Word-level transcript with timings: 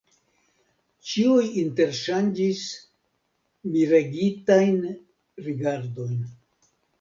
Ĉiuj 1.09 1.43
interŝanĝis 1.63 2.63
miregitajn 3.77 4.81
rigardojn. 5.45 6.19